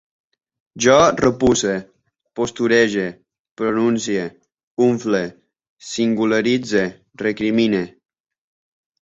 Jo 0.83 0.93
repusse, 1.23 1.73
posturege, 2.39 3.03
pronuncie, 3.65 4.25
unfle, 4.87 5.23
singularitze, 5.91 6.83
recrimine 7.27 7.85